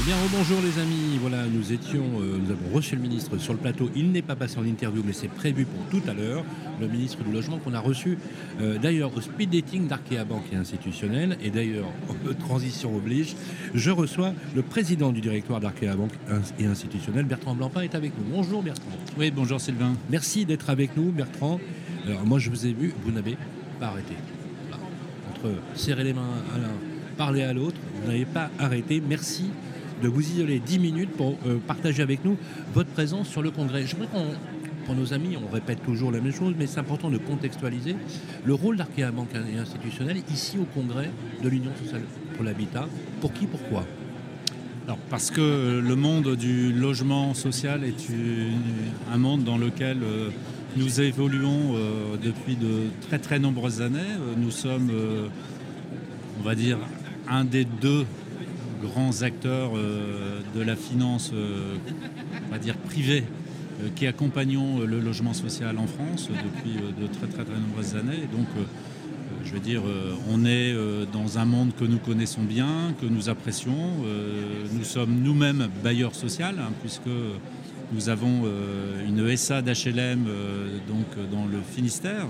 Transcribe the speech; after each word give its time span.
Eh 0.00 0.04
bien, 0.04 0.16
bonjour 0.32 0.60
les 0.60 0.80
amis. 0.80 1.18
Voilà, 1.20 1.46
nous 1.46 1.72
étions, 1.72 2.02
euh, 2.20 2.36
nous 2.42 2.50
avons 2.50 2.74
reçu 2.74 2.96
le 2.96 3.02
ministre 3.02 3.38
sur 3.38 3.52
le 3.52 3.60
plateau. 3.60 3.90
Il 3.94 4.10
n'est 4.10 4.22
pas 4.22 4.34
passé 4.34 4.58
en 4.58 4.64
interview, 4.64 5.04
mais 5.06 5.12
c'est 5.12 5.28
prévu 5.28 5.66
pour 5.66 5.86
tout 5.88 6.02
à 6.10 6.14
l'heure. 6.14 6.44
Le 6.80 6.88
ministre 6.88 7.22
du 7.22 7.30
Logement 7.30 7.58
qu'on 7.58 7.74
a 7.74 7.78
reçu 7.78 8.18
euh, 8.60 8.76
d'ailleurs 8.76 9.16
au 9.16 9.20
speed 9.20 9.50
dating 9.50 9.86
d'Arkea 9.86 10.24
Banque 10.24 10.46
et 10.52 10.56
Institutionnel. 10.56 11.38
Et 11.42 11.50
d'ailleurs, 11.50 11.86
transition 12.40 12.94
oblige, 12.94 13.36
je 13.72 13.90
reçois 13.92 14.32
le 14.56 14.62
président 14.62 15.12
du 15.12 15.20
directoire 15.20 15.60
d'Arkea 15.60 15.94
Banque 15.96 16.14
et 16.58 16.66
Institutionnel, 16.66 17.24
Bertrand 17.24 17.54
Blancpain, 17.54 17.82
est 17.82 17.94
avec 17.94 18.18
nous. 18.18 18.24
Bonjour 18.34 18.64
Bertrand. 18.64 18.90
Oui, 19.16 19.30
bonjour 19.30 19.60
Sylvain. 19.60 19.94
Merci 20.10 20.44
d'être 20.44 20.70
avec 20.70 20.96
nous, 20.96 21.12
Bertrand. 21.12 21.60
Alors, 22.04 22.26
moi, 22.26 22.40
je 22.40 22.50
vous 22.50 22.66
ai 22.66 22.72
vu, 22.72 22.92
vous 23.04 23.12
n'avez 23.12 23.36
pas 23.78 23.86
arrêté. 23.86 24.14
Entre 25.30 25.52
serrer 25.76 26.02
les 26.02 26.12
mains 26.12 26.42
à 26.52 26.58
l'un, 26.58 26.72
parler 27.16 27.42
à 27.42 27.52
l'autre, 27.52 27.76
vous 27.94 28.08
n'avez 28.08 28.24
pas 28.24 28.50
arrêté. 28.58 29.00
Merci 29.08 29.44
de 30.04 30.08
vous 30.10 30.20
isoler 30.20 30.60
10 30.60 30.78
minutes 30.80 31.12
pour 31.12 31.38
euh, 31.46 31.56
partager 31.66 32.02
avec 32.02 32.26
nous 32.26 32.36
votre 32.74 32.90
présence 32.90 33.26
sur 33.26 33.40
le 33.40 33.50
congrès. 33.50 33.86
Je 33.86 33.96
qu'on, 33.96 34.04
pour 34.84 34.94
nos 34.94 35.14
amis, 35.14 35.38
on 35.42 35.50
répète 35.50 35.82
toujours 35.82 36.12
la 36.12 36.20
même 36.20 36.32
chose, 36.32 36.54
mais 36.58 36.66
c'est 36.66 36.78
important 36.78 37.08
de 37.08 37.16
contextualiser 37.16 37.96
le 38.44 38.52
rôle 38.52 38.76
d'Arkea 38.76 39.10
Banque 39.12 39.30
et 39.34 39.58
Institutionnel 39.58 40.18
ici 40.30 40.58
au 40.58 40.64
congrès 40.64 41.10
de 41.42 41.48
l'Union 41.48 41.70
sociale 41.82 42.02
pour 42.34 42.44
l'habitat. 42.44 42.86
Pour 43.22 43.32
qui, 43.32 43.46
pourquoi? 43.46 43.86
Alors, 44.84 44.98
parce 45.08 45.30
que 45.30 45.80
le 45.82 45.96
monde 45.96 46.36
du 46.36 46.70
logement 46.74 47.32
social 47.32 47.82
est 47.82 48.12
un 49.10 49.16
monde 49.16 49.42
dans 49.42 49.56
lequel 49.56 50.02
euh, 50.02 50.28
nous 50.76 51.00
évoluons 51.00 51.76
euh, 51.76 52.16
depuis 52.22 52.56
de 52.56 52.90
très 53.08 53.18
très 53.18 53.38
nombreuses 53.38 53.80
années. 53.80 54.00
Nous 54.36 54.50
sommes, 54.50 54.90
on 56.38 56.42
va 56.42 56.54
dire, 56.54 56.76
un 57.26 57.46
des 57.46 57.64
deux 57.64 58.04
grands 58.84 59.22
acteurs 59.22 59.72
euh, 59.76 60.40
de 60.54 60.60
la 60.62 60.76
finance, 60.76 61.30
euh, 61.34 61.76
on 62.48 62.52
va 62.52 62.58
dire 62.58 62.76
privée, 62.76 63.24
euh, 63.82 63.88
qui 63.94 64.06
accompagnons 64.06 64.80
le 64.80 65.00
logement 65.00 65.32
social 65.32 65.78
en 65.78 65.86
France 65.86 66.28
depuis 66.28 66.74
de 66.74 67.06
très 67.06 67.26
très 67.26 67.44
très 67.44 67.58
nombreuses 67.58 67.96
années. 67.96 68.28
donc, 68.32 68.46
je 69.44 69.52
veux 69.52 69.60
dire, 69.60 69.82
on 70.30 70.46
est 70.46 70.74
dans 71.12 71.38
un 71.38 71.44
monde 71.44 71.72
que 71.78 71.84
nous 71.84 71.98
connaissons 71.98 72.42
bien, 72.42 72.94
que 72.98 73.04
nous 73.04 73.28
apprécions. 73.28 73.90
Nous 74.72 74.84
sommes 74.84 75.20
nous-mêmes 75.22 75.68
bailleurs 75.82 76.14
sociaux, 76.14 76.46
hein, 76.46 76.72
puisque 76.80 77.10
nous 77.92 78.08
avons 78.08 78.44
une 79.06 79.36
SA 79.36 79.60
d'HLM 79.60 80.24
dans 81.30 81.44
le 81.44 81.58
Finistère, 81.60 82.26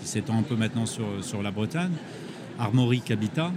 qui 0.00 0.08
s'étend 0.08 0.38
un 0.38 0.42
peu 0.42 0.56
maintenant 0.56 0.86
sur, 0.86 1.06
sur 1.20 1.40
la 1.40 1.52
Bretagne, 1.52 1.92
Armorique 2.58 3.12
Habitat. 3.12 3.52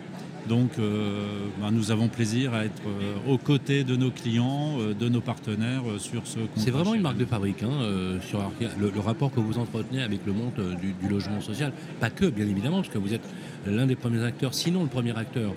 Donc 0.47 0.77
euh, 0.77 1.47
ben, 1.59 1.71
nous 1.71 1.91
avons 1.91 2.07
plaisir 2.07 2.53
à 2.53 2.65
être 2.65 2.81
euh, 2.87 3.15
aux 3.27 3.37
côtés 3.37 3.83
de 3.83 3.95
nos 3.95 4.11
clients, 4.11 4.79
euh, 4.79 4.93
de 4.93 5.09
nos 5.09 5.21
partenaires 5.21 5.83
sur 5.97 6.27
ce 6.27 6.39
C'est 6.55 6.71
vraiment 6.71 6.93
une 6.93 7.01
marque 7.01 7.17
de 7.17 7.25
fabrique 7.25 7.63
hein, 7.63 8.19
sur 8.21 8.51
le, 8.79 8.99
rapport 8.99 9.31
que 9.31 9.39
vous 9.39 9.57
entretenez 9.57 10.03
avec 10.03 10.25
le 10.25 10.33
monde 10.33 10.53
du, 10.81 11.09
logement 11.09 11.41
social. 11.41 11.71
Pas 11.99 12.09
que, 12.09 12.25
bien 12.25 12.45
évidemment, 12.45 12.77
parce 12.77 12.89
que 12.89 12.97
vous 12.97 13.13
êtes 13.13 13.27
l'un 13.65 13.85
des 13.85 13.95
premiers 13.95 14.23
acteurs, 14.23 14.53
sinon 14.53 14.83
le 14.83 14.89
premier 14.89 15.17
acteur, 15.17 15.53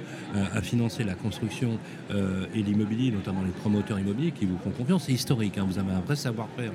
à 0.55 0.61
financer 0.61 1.05
la 1.05 1.15
construction 1.15 1.79
et 2.11 2.63
l'immobilier, 2.63 3.11
notamment 3.11 3.43
les 3.43 3.51
promoteurs 3.51 3.99
immobiliers 3.99 4.33
qui 4.33 4.45
vous 4.45 4.59
font 4.59 4.71
confiance. 4.71 5.05
C'est 5.07 5.13
historique, 5.13 5.57
hein. 5.59 5.67
vous 5.69 5.79
avez 5.79 5.93
un 5.93 6.01
vrai 6.01 6.17
savoir-faire 6.17 6.73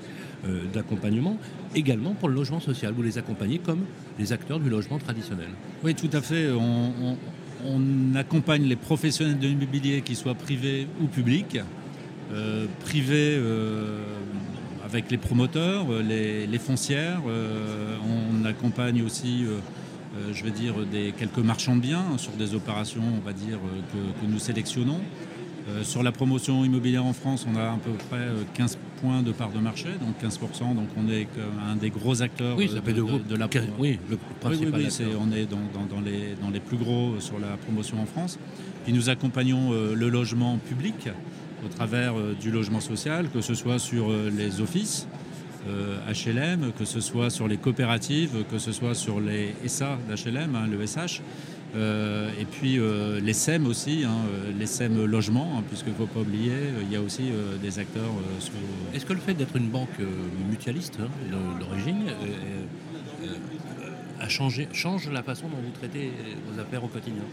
d'accompagnement, 0.74 1.38
également 1.76 2.14
pour 2.14 2.30
le 2.30 2.36
logement 2.36 2.60
social. 2.60 2.94
Vous 2.94 3.04
les 3.04 3.18
accompagnez 3.18 3.60
comme 3.60 3.82
les 4.18 4.34
acteurs 4.34 4.60
du 4.60 4.70
logement 4.70 4.98
traditionnel. 4.98 5.50
Oui, 5.84 5.94
tout 5.96 6.10
à 6.12 6.22
fait. 6.22 6.52
on 6.52 6.92
on 7.02 7.18
accompagne 8.16 8.64
les 8.64 8.76
professionnels 8.76 9.40
de 9.40 9.48
l'immobilier, 9.48 10.02
qu'ils 10.02 10.16
soient 10.16 10.36
privés 10.36 10.88
ou 11.02 11.08
publics. 11.08 11.60
Euh, 12.32 12.66
privés 12.80 13.38
euh, 13.38 14.00
avec 14.86 15.12
les 15.12 15.18
promoteurs, 15.18 15.86
euh, 15.92 16.02
les, 16.02 16.60
foncières. 16.60 17.22
on 17.26 18.46
accompagne 18.46 19.02
aussi, 19.02 19.46
je 20.32 20.44
vais 20.44 20.52
dire, 20.52 20.74
des, 20.92 21.14
quelques 21.18 21.40
marchands 21.40 21.76
de 21.76 21.82
biens 21.82 22.18
sur 22.18 22.32
des 22.34 22.56
opérations, 22.56 23.04
on 23.18 23.26
va 23.26 23.34
dire, 23.34 23.60
que 23.94 24.26
nous 24.26 24.40
sélectionnons. 24.40 25.02
Sur 25.84 26.04
la 26.04 26.12
promotion 26.12 26.66
immobilière 26.66 27.06
en 27.06 27.14
France, 27.14 27.46
on 27.50 27.56
a 27.56 27.64
à 27.64 27.78
peu 27.84 27.92
près 28.10 28.28
15 28.54 28.76
euh, 28.76 28.78
points 29.04 29.22
de 29.22 29.34
part 29.34 29.52
de 29.52 29.60
marché, 29.60 29.90
donc 30.00 30.16
15%. 30.24 30.76
Donc 30.76 30.88
on 30.98 31.10
est 31.10 31.28
un 31.70 31.76
des 31.76 31.90
gros 31.90 32.22
acteurs 32.22 32.56
oui, 32.58 32.70
de, 32.70 32.80
de, 32.80 33.36
la 33.36 33.50
Oui, 33.78 34.00
le 34.10 34.18
principal. 34.40 34.82
Oui, 34.82 35.06
on 35.20 35.32
est 35.36 35.46
dans, 35.46 36.02
les, 36.02 36.36
dans 36.42 36.50
les 36.50 36.62
plus 36.62 36.78
gros 36.78 37.20
sur 37.20 37.38
la 37.38 37.58
promotion 37.58 38.02
en 38.02 38.06
France. 38.06 38.40
Puis 38.86 38.94
nous 38.94 39.10
accompagnons 39.10 39.74
euh, 39.74 39.94
le 39.94 40.08
logement 40.10 40.58
public 40.58 41.10
au 41.66 41.68
travers 41.68 42.14
du 42.42 42.52
logement 42.52 42.82
social, 42.82 43.30
que 43.30 43.42
ce 43.42 43.54
soit 43.54 43.80
sur 43.80 44.10
les 44.38 44.60
offices, 44.60 45.08
HLM, 45.66 46.74
que 46.78 46.84
ce 46.84 47.00
soit 47.00 47.30
sur 47.30 47.48
les 47.48 47.56
coopératives, 47.56 48.44
que 48.52 48.58
ce 48.58 48.74
soit 48.74 48.96
sur 48.96 49.22
les 49.22 49.56
SA 49.68 49.98
d'HLM, 50.10 50.56
hein, 50.56 50.68
le 50.70 50.86
SH, 50.86 50.98
euh, 50.98 51.20
et 51.76 52.46
puis 52.46 52.78
euh, 52.78 53.20
les 53.20 53.34
SEM 53.34 53.66
aussi, 53.68 54.04
hein, 54.06 54.12
euh, 54.28 54.52
les 54.58 54.68
SEM 54.68 55.06
logements, 55.06 55.58
hein, 55.58 55.64
puisqu'il 55.68 55.92
ne 55.92 55.98
faut 55.98 56.06
pas 56.06 56.20
oublier, 56.20 56.54
il 56.82 56.92
y 56.92 56.96
a 56.96 57.02
aussi 57.02 57.32
des 57.62 57.80
acteurs. 57.80 58.12
Est-ce 58.94 59.06
que 59.06 59.14
le 59.14 59.20
fait 59.20 59.34
d'être 59.34 59.56
une 59.56 59.70
banque 59.70 59.98
mutualiste 60.50 60.98
hein, 61.02 61.08
d'origine 61.60 62.04
a 64.20 64.30
changé, 64.30 64.68
change 64.72 65.10
la 65.10 65.24
façon 65.24 65.48
dont 65.48 65.58
vous 65.64 65.72
traitez 65.72 66.12
vos 66.50 66.60
affaires 66.60 66.84
au 66.84 66.88
quotidien? 66.88 67.24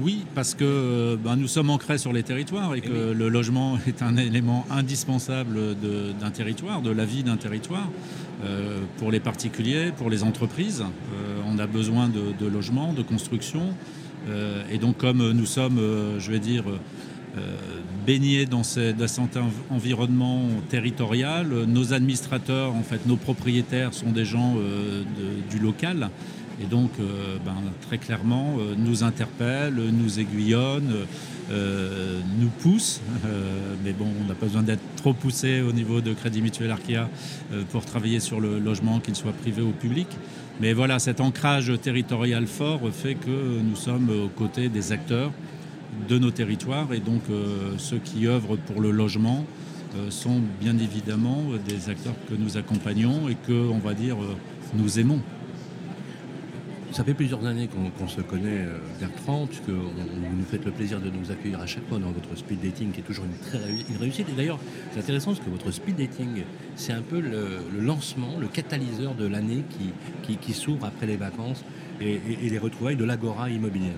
Oui, 0.00 0.24
parce 0.34 0.54
que 0.54 1.18
ben, 1.22 1.36
nous 1.36 1.48
sommes 1.48 1.68
ancrés 1.68 1.98
sur 1.98 2.14
les 2.14 2.22
territoires 2.22 2.74
et, 2.74 2.78
eh 2.78 2.88
que 2.88 3.12
le 3.12 3.28
logement 3.28 3.78
est 3.86 4.02
un 4.02 4.16
élément 4.16 4.66
indispensable 4.70 5.76
d'un 6.20 6.30
territoire, 6.30 6.82
de 6.82 6.90
la 6.90 7.04
vie 7.04 7.22
d'un 7.22 7.36
territoire, 7.36 7.88
pour 8.98 9.10
les 9.10 9.20
particuliers, 9.20 9.92
pour 9.96 10.10
les 10.10 10.24
entreprises 10.24 10.84
on 11.52 11.58
a 11.58 11.66
besoin 11.66 12.08
de, 12.08 12.46
logements, 12.46 12.92
de 12.92 13.02
construction. 13.02 13.74
Euh, 14.28 14.62
et 14.70 14.78
donc 14.78 14.98
comme 14.98 15.32
nous 15.32 15.46
sommes, 15.46 15.78
euh, 15.78 16.20
je 16.20 16.30
vais 16.30 16.38
dire, 16.38 16.64
euh, 16.68 17.40
baignés 18.06 18.46
dans, 18.46 18.62
cet 18.62 18.96
environnement 19.70 20.48
territorial, 20.68 21.48
nos 21.66 21.92
administrateurs, 21.92 22.74
en 22.74 22.82
fait, 22.82 23.06
nos 23.06 23.16
propriétaires 23.16 23.94
sont 23.94 24.10
des 24.10 24.24
gens 24.24 24.56
du 25.50 25.58
local. 25.58 26.10
Et 26.62 26.66
donc, 26.66 26.90
ben, 27.44 27.54
très 27.80 27.98
clairement, 27.98 28.56
nous 28.76 29.02
interpellent, 29.02 29.80
nous 29.92 30.20
aiguillonnent, 30.20 31.06
nous 31.48 32.50
poussent. 32.60 33.00
mais 33.84 33.92
bon, 33.92 34.08
on 34.20 34.28
n'a 34.28 34.34
pas 34.34 34.46
besoin 34.46 34.62
d'être 34.62 34.82
trop 34.96 35.14
poussé 35.14 35.62
au 35.62 35.72
niveau 35.72 36.00
de 36.00 36.12
Crédit 36.12 36.42
Mutuel 36.42 36.70
Arkea 36.70 37.08
pour 37.70 37.84
travailler 37.84 38.20
sur 38.20 38.40
le 38.40 38.58
logement, 38.58 39.00
qu'il 39.00 39.14
soit 39.14 39.32
privé 39.32 39.62
ou 39.62 39.70
public. 39.70 40.08
Mais 40.62 40.74
voilà, 40.74 41.00
cet 41.00 41.20
ancrage 41.20 41.72
territorial 41.82 42.46
fort 42.46 42.82
fait 42.92 43.16
que 43.16 43.58
nous 43.60 43.74
sommes 43.74 44.08
aux 44.10 44.28
côtés 44.28 44.68
des 44.68 44.92
acteurs 44.92 45.32
de 46.08 46.18
nos 46.18 46.30
territoires 46.30 46.92
et 46.92 47.00
donc 47.00 47.22
euh, 47.30 47.72
ceux 47.78 47.98
qui 47.98 48.28
œuvrent 48.28 48.56
pour 48.56 48.80
le 48.80 48.92
logement 48.92 49.44
euh, 49.96 50.08
sont 50.10 50.40
bien 50.60 50.78
évidemment 50.78 51.42
des 51.66 51.90
acteurs 51.90 52.14
que 52.30 52.36
nous 52.36 52.58
accompagnons 52.58 53.28
et 53.28 53.34
que, 53.34 53.52
on 53.52 53.78
va 53.78 53.92
dire, 53.92 54.14
euh, 54.22 54.36
nous 54.74 55.00
aimons. 55.00 55.20
Ça 56.92 57.04
fait 57.04 57.14
plusieurs 57.14 57.46
années 57.46 57.68
qu'on 57.98 58.08
se 58.08 58.20
connaît, 58.20 58.66
Bertrand, 59.00 59.46
puisque 59.46 59.70
vous 59.70 60.36
nous 60.36 60.44
faites 60.44 60.64
le 60.66 60.72
plaisir 60.72 61.00
de 61.00 61.08
nous 61.08 61.30
accueillir 61.30 61.58
à 61.60 61.66
chaque 61.66 61.88
fois 61.88 61.98
dans 61.98 62.10
votre 62.10 62.36
speed 62.36 62.60
dating, 62.60 62.92
qui 62.92 63.00
est 63.00 63.02
toujours 63.02 63.24
une 63.24 63.38
très 63.38 63.58
réussite. 63.98 64.28
Et 64.28 64.32
d'ailleurs, 64.36 64.58
c'est 64.92 65.00
intéressant 65.00 65.32
parce 65.32 65.42
que 65.42 65.48
votre 65.48 65.70
speed 65.70 65.96
dating, 65.96 66.42
c'est 66.76 66.92
un 66.92 67.00
peu 67.00 67.18
le, 67.20 67.60
lancement, 67.80 68.36
le 68.38 68.46
catalyseur 68.46 69.14
de 69.14 69.26
l'année 69.26 69.64
qui, 70.22 70.36
qui, 70.36 70.52
s'ouvre 70.52 70.84
après 70.84 71.06
les 71.06 71.16
vacances 71.16 71.64
et, 72.00 72.20
les 72.42 72.58
retrouvailles 72.58 72.96
de 72.96 73.04
l'agora 73.04 73.48
immobilière. 73.48 73.96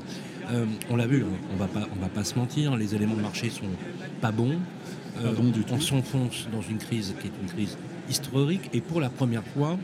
Euh, 0.53 0.65
on 0.89 0.95
l'a 0.95 1.09
vu, 1.09 1.25
on 1.53 1.57
va 1.57 1.67
pas, 1.67 1.89
on 1.97 2.01
va 2.01 2.09
pas 2.09 2.23
se 2.23 2.39
mentir, 2.39 2.77
les 2.77 2.95
éléments 2.95 3.17
de 3.17 3.23
marché 3.23 3.51
sont 3.51 3.65
pas 4.21 4.31
bons. 4.31 4.59
Euh, 5.19 5.35
on 5.71 5.81
s'enfonce 5.81 6.49
dans 6.53 6.63
une 6.63 6.79
crise 6.79 7.15
qui 7.21 7.27
est 7.27 7.33
une 7.43 7.49
crise 7.49 7.77
historique 8.09 8.71
et 8.73 8.81
pour 8.81 9.01
la 9.01 9.11
première 9.11 9.45
fois, 9.45 9.79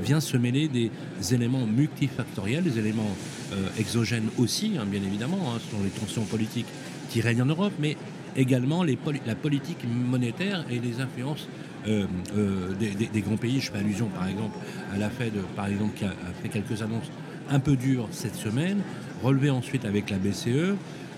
vient 0.00 0.20
se 0.20 0.36
mêler 0.36 0.68
des 0.68 0.90
éléments 1.34 1.66
multifactoriels, 1.66 2.64
des 2.64 2.78
éléments 2.78 3.16
euh, 3.52 3.68
exogènes 3.78 4.28
aussi, 4.38 4.72
hein, 4.78 4.86
bien 4.86 5.02
évidemment, 5.02 5.54
hein, 5.54 5.60
sur 5.68 5.78
les 5.82 5.90
tensions 5.90 6.24
politiques 6.24 6.66
qui 7.10 7.20
règnent 7.20 7.42
en 7.42 7.46
Europe, 7.46 7.72
mais 7.78 7.96
également 8.36 8.82
la 8.84 9.34
politique 9.34 9.84
monétaire 9.84 10.64
et 10.70 10.78
les 10.78 11.00
influences 11.00 11.48
euh, 11.86 12.06
euh, 12.36 12.74
des, 12.74 13.20
grands 13.20 13.36
pays. 13.36 13.60
Je 13.60 13.70
fais 13.70 13.78
allusion 13.78 14.06
par 14.06 14.26
exemple 14.26 14.56
à 14.94 14.96
la 14.96 15.10
Fed, 15.10 15.34
par 15.54 15.66
exemple, 15.66 15.94
qui 15.96 16.04
a, 16.04 16.14
fait 16.42 16.48
quelques 16.48 16.80
annonces 16.80 17.10
un 17.50 17.60
peu 17.60 17.76
dures 17.76 18.08
cette 18.10 18.36
semaine, 18.36 18.78
relevé 19.22 19.50
ensuite 19.50 19.84
avec 19.84 20.08
la 20.08 20.16
BCE. 20.16 20.74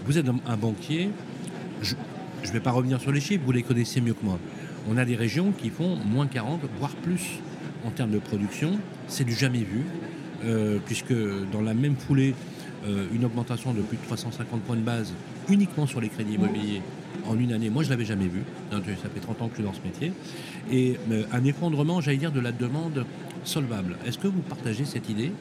Vous 0.06 0.18
êtes 0.18 0.26
un 0.28 0.56
banquier. 0.56 1.10
je 1.82 1.94
ne 2.48 2.52
vais 2.52 2.60
pas 2.60 2.72
revenir 2.72 3.00
sur 3.00 3.12
les 3.12 3.20
chiffres, 3.20 3.44
vous 3.44 3.52
les 3.52 3.62
connaissez 3.62 4.00
mieux 4.00 4.14
que 4.14 4.24
moi. 4.24 4.38
On 4.90 4.96
a 4.96 5.04
des 5.04 5.16
régions 5.16 5.52
qui 5.52 5.70
font 5.70 5.96
moins 5.96 6.26
40, 6.26 6.62
voire 6.78 6.94
plus 6.96 7.38
en 7.84 7.90
termes 7.90 8.10
de 8.10 8.18
production. 8.18 8.78
C'est 9.08 9.24
du 9.24 9.32
jamais 9.32 9.58
vu, 9.58 9.84
euh, 10.44 10.78
puisque 10.84 11.14
dans 11.52 11.60
la 11.60 11.74
même 11.74 11.96
foulée, 11.96 12.34
euh, 12.86 13.06
une 13.14 13.24
augmentation 13.24 13.72
de 13.72 13.80
plus 13.80 13.96
de 13.96 14.02
350 14.02 14.60
points 14.62 14.76
de 14.76 14.82
base 14.82 15.12
uniquement 15.48 15.86
sur 15.86 16.00
les 16.00 16.08
crédits 16.08 16.34
immobiliers 16.34 16.82
en 17.26 17.38
une 17.38 17.52
année, 17.52 17.70
moi 17.70 17.82
je 17.82 17.88
ne 17.88 17.94
l'avais 17.94 18.04
jamais 18.04 18.28
vu. 18.28 18.42
Ça 18.70 19.08
fait 19.08 19.20
30 19.20 19.42
ans 19.42 19.48
que 19.48 19.52
je 19.52 19.62
suis 19.62 19.64
dans 19.64 19.72
ce 19.72 19.80
métier. 19.82 20.12
Et 20.70 20.98
euh, 21.10 21.24
un 21.32 21.44
effondrement, 21.44 22.00
j'allais 22.00 22.18
dire, 22.18 22.32
de 22.32 22.40
la 22.40 22.52
demande 22.52 23.06
solvable. 23.44 23.96
Est-ce 24.06 24.18
que 24.18 24.28
vous 24.28 24.40
partagez 24.40 24.84
cette 24.84 25.08
idée 25.08 25.32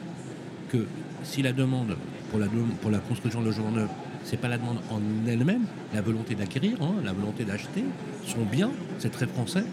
que 0.69 0.85
si 1.23 1.41
la 1.41 1.51
demande 1.51 1.95
pour 2.31 2.91
la, 2.91 2.97
construction 2.99 3.41
de 3.41 3.45
logements 3.45 3.71
neufs, 3.71 3.89
ce 4.23 4.31
n'est 4.31 4.37
pas 4.37 4.47
la 4.47 4.57
demande 4.57 4.79
en 4.89 4.99
elle-même, 5.27 5.65
la 5.93 6.01
volonté 6.01 6.35
d'acquérir, 6.35 6.77
hein, 6.81 6.95
la 7.03 7.13
volonté 7.13 7.43
d'acheter, 7.43 7.83
sont 8.25 8.43
bien, 8.43 8.71
c'est 8.99 9.11
très 9.11 9.27
français 9.27 9.63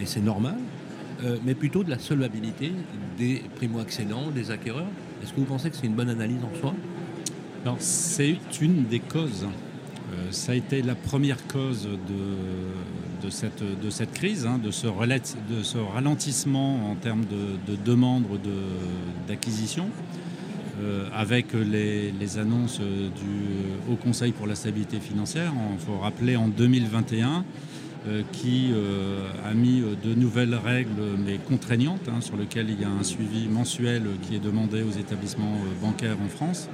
et 0.00 0.06
c'est 0.06 0.20
normal, 0.20 0.56
euh, 1.24 1.36
mais 1.44 1.54
plutôt 1.54 1.84
de 1.84 1.90
la 1.90 1.98
solvabilité 1.98 2.72
des 3.16 3.42
primo-accédants, 3.56 4.30
des 4.30 4.50
acquéreurs. 4.50 4.86
Est-ce 5.22 5.32
que 5.32 5.40
vous 5.40 5.46
pensez 5.46 5.70
que 5.70 5.76
c'est 5.76 5.86
une 5.86 5.94
bonne 5.94 6.10
analyse 6.10 6.38
en 6.44 6.60
soi? 6.60 6.74
Alors, 7.64 7.76
c'est 7.80 8.36
une 8.60 8.84
des 8.84 9.00
causes. 9.00 9.44
Euh, 9.44 10.30
ça 10.30 10.52
a 10.52 10.54
été 10.54 10.82
la 10.82 10.94
première 10.94 11.46
cause 11.48 11.88
de, 11.88 13.30
cette, 13.30 14.12
crise, 14.12 14.46
hein, 14.46 14.58
de, 14.62 14.70
ce 14.70 14.86
de, 14.86 15.62
ce 15.62 15.78
ralentissement 15.78 16.90
en 16.90 16.94
termes 16.94 17.24
de, 17.24 17.72
de 17.72 17.76
demande 17.76 18.24
d'acquisition. 19.26 19.90
Euh, 20.80 21.08
avec 21.12 21.54
les, 21.54 22.12
les, 22.12 22.38
annonces 22.38 22.78
du 22.78 23.90
Haut 23.90 23.96
Conseil 23.96 24.30
pour 24.30 24.46
la 24.46 24.54
stabilité 24.54 25.00
financière. 25.00 25.52
Il 25.72 25.84
faut 25.84 25.98
rappeler 25.98 26.36
en 26.36 26.46
2021 26.46 27.28
euh, 27.28 27.42
qui 28.32 28.70
euh, 28.72 29.28
a 29.44 29.54
mis 29.54 29.80
euh, 29.80 29.94
de 30.02 30.14
nouvelles 30.14 30.54
règles, 30.54 31.02
mais 31.24 31.38
contraignantes, 31.38 32.08
hein, 32.08 32.20
sur 32.20 32.36
lesquelles 32.36 32.70
il 32.70 32.80
y 32.80 32.84
a 32.84 32.90
un 32.90 33.02
suivi 33.02 33.48
mensuel 33.48 34.04
qui 34.22 34.36
est 34.36 34.40
demandé 34.40 34.82
aux 34.82 34.98
établissements 34.98 35.58
bancaires 35.82 36.16
en 36.24 36.28
France. 36.28 36.68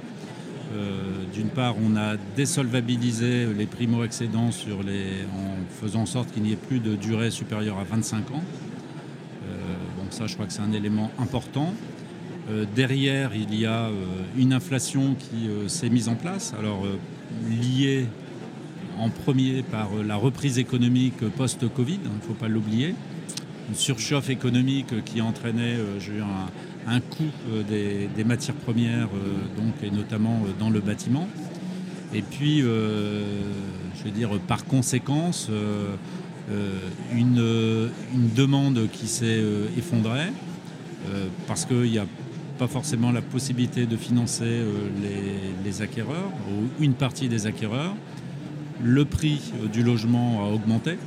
D'une 1.33 1.49
part, 1.49 1.75
on 1.81 1.95
a 1.95 2.17
désolvabilisé 2.35 3.45
les 3.57 3.65
primo-accédants 3.65 4.49
en 4.49 5.81
faisant 5.81 6.01
en 6.01 6.05
sorte 6.05 6.33
qu'il 6.33 6.43
n'y 6.43 6.51
ait 6.51 6.57
plus 6.57 6.79
de 6.79 6.95
durée 6.95 7.31
supérieure 7.31 7.79
à 7.79 7.85
25 7.85 8.31
ans. 8.31 8.43
donc 9.97 10.07
ça, 10.09 10.27
je 10.27 10.33
crois 10.33 10.47
que 10.47 10.51
c'est 10.51 10.63
un 10.63 10.73
élément 10.73 11.11
important. 11.17 11.73
derrière, 12.75 13.31
il 13.35 13.57
y 13.57 13.65
a 13.65 13.89
une 14.37 14.51
inflation 14.51 15.15
qui 15.15 15.47
s'est 15.69 15.89
mise 15.89 16.09
en 16.09 16.15
place, 16.15 16.53
alors 16.59 16.83
liée 17.49 18.07
en 18.99 19.09
premier 19.09 19.63
par 19.63 19.89
euh, 19.93 20.03
la 20.03 20.15
reprise 20.15 20.57
économique 20.59 21.19
post-Covid, 21.35 21.99
il 22.03 22.11
ne 22.11 22.21
faut 22.21 22.33
pas 22.33 22.47
l'oublier. 22.47 22.95
Une 23.69 23.75
surchauffe 23.75 24.29
économique 24.29 25.03
qui 25.05 25.21
entraînait 25.21 25.75
euh, 25.77 26.21
un, 26.87 26.99
coût 26.99 27.23
euh, 27.51 28.07
des, 28.15 28.23
matières 28.23 28.55
premières, 28.55 29.09
donc, 29.57 29.73
et 29.83 29.89
notamment 29.89 30.41
dans 30.59 30.69
le 30.69 30.79
bâtiment. 30.79 31.27
Et 32.13 32.21
puis, 32.21 32.59
je 32.59 34.03
veux 34.05 34.11
dire, 34.11 34.29
par 34.47 34.63
conséquence, 34.65 35.49
une, 37.13 37.89
demande 38.35 38.87
qui 38.93 39.07
s'est 39.07 39.43
effondrée 39.77 40.29
parce 41.47 41.65
qu'il 41.65 41.91
n'y 41.91 41.97
a 41.97 42.05
pas 42.57 42.67
forcément 42.67 43.11
la 43.11 43.21
possibilité 43.21 43.85
de 43.85 43.97
financer 43.97 44.61
les, 45.65 45.81
acquéreurs 45.81 46.31
ou 46.49 46.83
une 46.83 46.93
partie 46.93 47.27
des 47.27 47.47
acquéreurs. 47.47 47.95
Le 48.83 49.05
prix 49.05 49.53
euh, 49.61 49.67
du 49.67 49.83
logement 49.83 50.45
a 50.45 50.53
augmenté 50.53 50.97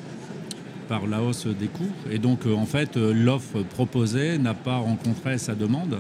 par 0.88 1.06
la 1.06 1.23
hausse 1.23 1.47
des 1.47 1.67
coûts. 1.67 1.91
Et 2.11 2.19
donc, 2.19 2.47
euh, 2.47 2.55
en 2.55 2.65
fait, 2.65 2.97
euh, 2.97 3.12
l'offre 3.12 3.62
proposée 3.62 4.38
n'a 4.38 4.55
pas 4.55 4.79
rencontré 4.79 5.38
sa 5.38 5.55
demande. 5.55 5.99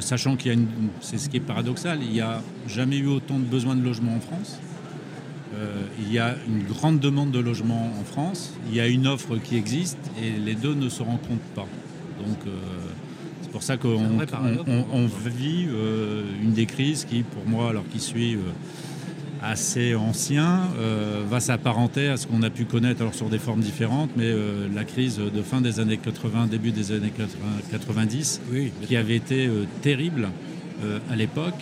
Sachant 0.00 0.34
qu'il 0.34 0.48
y 0.48 0.50
a 0.50 0.54
une. 0.54 0.66
C'est 1.00 1.16
ce 1.16 1.28
qui 1.28 1.36
est 1.36 1.40
paradoxal, 1.40 2.00
il 2.02 2.10
n'y 2.10 2.20
a 2.20 2.42
jamais 2.66 2.98
eu 2.98 3.06
autant 3.06 3.38
de 3.38 3.44
besoins 3.44 3.76
de 3.76 3.84
logement 3.84 4.16
en 4.16 4.20
France. 4.20 4.58
il 6.00 6.12
y 6.12 6.18
a 6.18 6.34
une 6.48 6.64
grande 6.64 6.98
demande 6.98 7.30
de 7.30 7.38
logement 7.38 7.92
en 7.98 8.04
France. 8.04 8.52
Il 8.68 8.74
y 8.74 8.80
a 8.80 8.88
une 8.88 9.06
offre 9.06 9.36
qui 9.36 9.56
existe 9.56 9.98
et 10.20 10.40
les 10.40 10.56
deux 10.56 10.74
ne 10.74 10.88
se 10.88 11.04
rencontrent 11.04 11.52
pas. 11.54 11.68
Donc, 12.18 12.38
c'est 13.42 13.50
pour 13.52 13.62
ça 13.62 13.76
qu'on 13.76 14.18
on, 14.92 15.06
vit 15.06 15.68
une 16.42 16.52
des 16.52 16.66
crises 16.66 17.04
qui, 17.04 17.22
pour 17.22 17.46
moi, 17.46 17.70
alors 17.70 17.84
qui 17.88 18.00
suit 18.00 18.36
assez 19.46 19.94
ancien 19.94 20.62
euh, 20.78 21.22
va 21.28 21.40
s'apparenter 21.40 22.08
à 22.08 22.16
ce 22.16 22.26
qu'on 22.26 22.42
a 22.42 22.50
pu 22.50 22.64
connaître 22.64 23.00
alors 23.00 23.14
sur 23.14 23.28
des 23.28 23.38
formes 23.38 23.60
différentes, 23.60 24.10
mais 24.16 24.26
euh, 24.26 24.68
la 24.74 24.84
crise 24.84 25.18
de 25.18 25.42
fin 25.42 25.60
des 25.60 25.80
années 25.80 25.98
80, 25.98 26.46
début 26.46 26.72
des 26.72 26.92
années 26.92 27.12
90, 27.70 28.40
qui 28.86 28.96
avait 28.96 29.16
été 29.16 29.46
euh, 29.46 29.64
terrible 29.82 30.28
à 31.10 31.16
l'époque. 31.16 31.54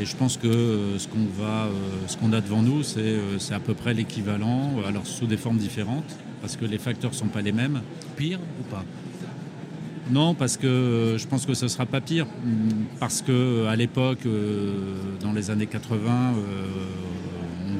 Et 0.00 0.06
je 0.06 0.16
pense 0.16 0.38
que 0.38 0.94
ce 0.96 1.06
qu'on 1.06 1.26
va, 1.38 1.68
ce 2.06 2.16
qu'on 2.16 2.32
a 2.32 2.40
devant 2.40 2.62
nous, 2.62 2.82
c'est 2.82 3.52
à 3.52 3.60
peu 3.60 3.74
près 3.74 3.92
l'équivalent, 3.92 4.72
alors 4.88 5.06
sous 5.06 5.26
des 5.26 5.36
formes 5.36 5.58
différentes, 5.58 6.16
parce 6.40 6.56
que 6.56 6.64
les 6.64 6.78
facteurs 6.78 7.12
sont 7.12 7.26
pas 7.26 7.42
les 7.42 7.52
mêmes. 7.52 7.82
Pire 8.16 8.38
ou 8.58 8.62
pas? 8.70 8.86
Non, 10.12 10.34
parce 10.34 10.56
que 10.56 11.16
je 11.18 11.26
pense 11.26 11.46
que 11.46 11.54
ce 11.54 11.64
ne 11.64 11.68
sera 11.68 11.86
pas 11.86 12.00
pire, 12.00 12.26
parce 13.00 13.22
que 13.22 13.66
à 13.66 13.76
l'époque, 13.76 14.26
dans 15.20 15.32
les 15.32 15.50
années 15.50 15.66
80, 15.66 16.34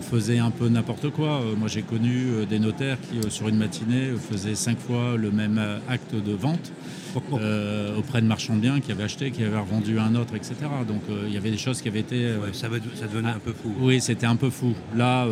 faisait 0.02 0.38
un 0.38 0.50
peu 0.50 0.68
n'importe 0.68 1.10
quoi. 1.10 1.40
Euh, 1.40 1.56
moi, 1.56 1.68
j'ai 1.68 1.82
connu 1.82 2.26
euh, 2.26 2.44
des 2.44 2.58
notaires 2.58 2.98
qui, 3.00 3.18
euh, 3.18 3.30
sur 3.30 3.48
une 3.48 3.56
matinée, 3.56 4.10
faisaient 4.30 4.54
cinq 4.54 4.78
fois 4.78 5.16
le 5.16 5.30
même 5.30 5.60
acte 5.88 6.14
de 6.14 6.32
vente 6.32 6.72
auprès 7.98 8.20
de 8.20 8.26
marchands 8.26 8.56
de 8.56 8.60
biens 8.60 8.80
qui 8.80 8.92
avaient 8.92 9.04
acheté, 9.04 9.30
qui 9.30 9.44
avaient 9.44 9.58
revendu 9.58 9.98
un 9.98 10.14
autre, 10.14 10.34
etc. 10.34 10.54
Donc, 10.86 11.02
il 11.26 11.32
y 11.32 11.36
avait 11.36 11.50
des 11.50 11.58
choses 11.58 11.80
qui 11.82 11.88
avaient 11.88 12.00
été. 12.00 12.34
ça, 12.52 12.68
devenait 12.68 13.28
un 13.28 13.38
peu 13.38 13.52
fou. 13.52 13.72
Oui, 13.80 14.00
c'était 14.00 14.26
un 14.26 14.36
peu 14.36 14.50
fou. 14.50 14.74
Là, 14.96 15.26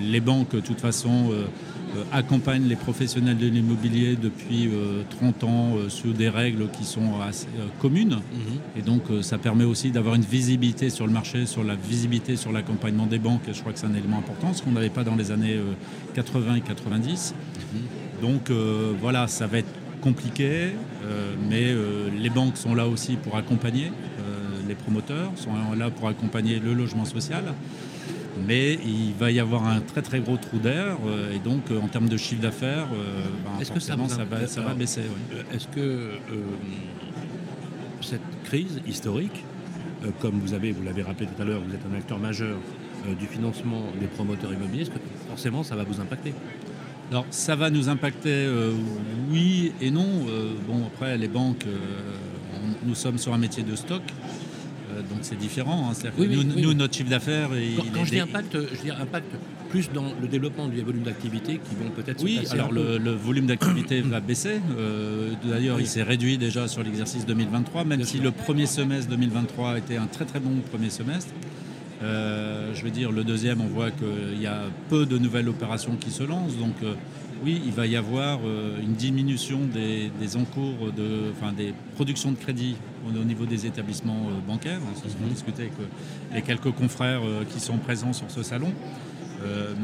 les 0.00 0.20
banques, 0.20 0.54
de 0.54 0.60
toute 0.60 0.80
façon, 0.80 1.30
euh, 1.30 1.44
accompagne 2.12 2.64
les 2.64 2.76
professionnels 2.76 3.38
de 3.38 3.46
l'immobilier 3.46 4.16
depuis 4.16 4.68
30 5.18 5.42
euh, 5.42 5.46
ans 5.46 5.76
euh, 5.76 5.88
sous 5.88 6.12
des 6.12 6.28
règles 6.28 6.68
qui 6.70 6.84
sont 6.84 7.20
assez, 7.20 7.46
communes. 7.80 8.20
Mhm. 8.32 8.78
Et 8.78 8.82
donc 8.82 9.02
ça 9.22 9.38
permet 9.38 9.64
aussi 9.64 9.90
d'avoir 9.90 10.14
une 10.14 10.22
visibilité 10.22 10.90
sur 10.90 11.06
le 11.06 11.12
marché, 11.12 11.46
sur 11.46 11.64
la 11.64 11.74
visibilité 11.74 12.36
sur 12.36 12.52
l'accompagnement 12.52 13.06
des 13.06 13.18
banques. 13.18 13.42
Et 13.48 13.54
je 13.54 13.60
crois 13.60 13.72
que 13.72 13.78
c'est 13.78 13.86
un 13.86 13.94
élément 13.94 14.18
important, 14.18 14.52
ce 14.52 14.62
qu'on 14.62 14.72
n'avait 14.72 14.90
pas 14.90 15.04
dans 15.04 15.16
les 15.16 15.30
années 15.30 15.58
80 16.14 16.56
et 16.56 16.60
90. 16.60 17.34
Mhm. 17.74 17.80
Donc 18.22 18.50
voilà, 19.00 19.26
ça 19.26 19.46
va 19.46 19.58
être 19.58 19.72
compliqué, 20.00 20.70
mais 21.50 21.74
les 22.20 22.30
banques 22.30 22.56
sont 22.56 22.74
là 22.74 22.86
aussi 22.86 23.16
pour 23.16 23.36
accompagner 23.36 23.90
les 24.68 24.74
promoteurs, 24.74 25.32
sont 25.36 25.50
là 25.76 25.90
pour 25.90 26.08
accompagner 26.08 26.60
le 26.60 26.72
logement 26.72 27.04
social 27.04 27.44
mais 28.46 28.74
il 28.84 29.12
va 29.18 29.30
y 29.30 29.40
avoir 29.40 29.66
un 29.66 29.80
très 29.80 30.02
très 30.02 30.20
gros 30.20 30.36
trou 30.36 30.58
d'air 30.58 30.96
euh, 31.06 31.34
et 31.34 31.38
donc 31.38 31.70
euh, 31.70 31.80
en 31.80 31.88
termes 31.88 32.08
de 32.08 32.16
chiffre 32.16 32.40
d'affaires, 32.40 32.86
euh, 32.94 33.24
ben, 33.44 33.74
que 33.74 33.80
ça, 33.80 33.96
va, 33.96 34.08
ça 34.46 34.60
va 34.60 34.74
baisser. 34.74 35.02
Est-ce 35.52 35.68
que 35.68 36.10
cette 38.00 38.20
crise 38.44 38.80
historique, 38.86 39.44
comme 40.20 40.38
vous 40.40 40.54
avez, 40.54 40.72
vous 40.72 40.82
l'avez 40.82 41.02
rappelé 41.02 41.26
tout 41.26 41.40
à 41.40 41.44
l'heure, 41.44 41.60
vous 41.66 41.74
êtes 41.74 41.84
un 41.90 41.96
acteur 41.96 42.18
majeur 42.18 42.58
du 43.18 43.26
financement 43.26 43.82
des 44.00 44.06
promoteurs 44.06 44.52
immobiliers, 44.52 44.82
est-ce 44.82 44.90
que 44.90 44.98
forcément 45.28 45.62
ça 45.62 45.76
va 45.76 45.84
vous 45.84 46.00
impacter? 46.00 46.34
Alors 47.10 47.26
ça 47.30 47.56
va 47.56 47.70
nous 47.70 47.88
impacter, 47.88 48.48
oui 49.30 49.72
et 49.80 49.90
non. 49.90 50.26
bon 50.66 50.86
après 50.86 51.16
les 51.16 51.28
banques, 51.28 51.66
nous 52.84 52.94
sommes 52.94 53.18
sur 53.18 53.34
un 53.34 53.38
métier 53.38 53.62
de 53.62 53.76
stock, 53.76 54.02
donc 55.08 55.20
c'est 55.22 55.38
différent. 55.38 55.90
Hein. 55.90 56.10
nous, 56.18 56.74
notre 56.74 56.94
chiffre 56.94 57.10
d'affaires. 57.10 57.50
Quand, 57.94 58.04
je, 58.04 58.10
dis 58.10 58.20
impact, 58.20 58.56
je 58.56 58.82
dis 58.82 58.90
impact 58.90 59.32
plus 59.72 59.90
dans 59.90 60.12
le 60.20 60.28
développement 60.28 60.68
du 60.68 60.82
volume 60.82 61.02
d'activité 61.02 61.54
qui 61.54 61.74
vont 61.82 61.90
peut-être 61.90 62.22
Oui, 62.22 62.40
alors 62.50 62.70
le, 62.70 63.12
volume 63.12 63.46
d'activité 63.46 64.02
va 64.02 64.20
baisser. 64.20 64.60
Euh, 64.78 65.30
d'ailleurs, 65.44 65.80
il 65.80 65.86
s'est 65.86 66.02
réduit 66.02 66.36
déjà 66.36 66.68
sur 66.68 66.82
l'exercice 66.82 67.24
2023, 67.24 67.84
même 67.84 68.04
si 68.04 68.18
le 68.18 68.32
premier 68.32 68.66
semestre 68.66 69.10
2023 69.10 69.70
a 69.70 69.78
été 69.78 69.96
un 69.96 70.06
très 70.06 70.26
très 70.26 70.40
bon 70.40 70.60
premier 70.70 70.90
semestre. 70.90 71.32
Euh, 72.02 72.74
je 72.74 72.84
veux 72.84 72.90
dire, 72.90 73.12
le 73.12 73.24
deuxième, 73.24 73.62
on 73.62 73.66
voit 73.66 73.90
qu'il 73.90 74.40
y 74.40 74.46
a 74.46 74.64
peu 74.90 75.06
de 75.06 75.16
nouvelles 75.16 75.48
opérations 75.48 75.96
qui 75.96 76.10
se 76.10 76.22
lancent. 76.22 76.58
Donc, 76.58 76.74
oui, 77.42 77.62
il 77.64 77.72
va 77.72 77.86
y 77.86 77.96
avoir 77.96 78.40
une 78.82 78.92
diminution 78.92 79.60
des, 79.72 80.36
encours, 80.36 80.92
de, 80.94 81.32
enfin, 81.34 81.52
des 81.52 81.72
productions 81.94 82.32
de 82.32 82.36
crédit 82.36 82.76
au 83.06 83.24
niveau 83.24 83.46
des 83.46 83.66
établissements 83.66 84.28
euh, 84.28 84.46
bancaires. 84.46 84.80
C'est 84.96 85.10
ce 85.10 85.16
qu'on 85.16 85.26
discutait 85.26 85.62
avec 85.62 85.74
euh, 85.80 86.34
les 86.34 86.42
quelques 86.42 86.70
confrères 86.72 87.22
euh, 87.24 87.44
qui 87.44 87.60
sont 87.60 87.78
présents 87.78 88.12
sur 88.12 88.30
ce 88.30 88.42
salon. 88.42 88.72